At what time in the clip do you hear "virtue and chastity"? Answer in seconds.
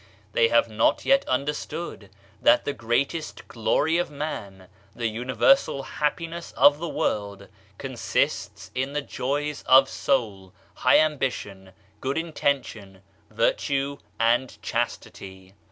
13.29-15.53